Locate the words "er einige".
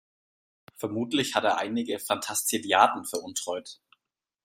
1.43-1.99